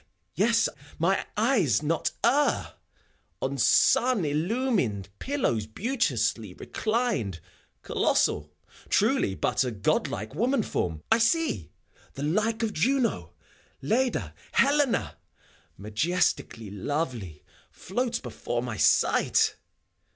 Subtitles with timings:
[0.35, 2.73] —^Yes I mine eyes not err!—
[3.43, 7.39] On sun illumined pillows beauteously reclined,
[7.83, 8.51] Colossal,
[8.89, 11.69] truly, but a godlike woman form, I see!
[12.15, 13.33] The like of Juno,
[13.83, 15.17] Leda, Helena,
[15.77, 19.55] Majestically lovely, floats before my sight!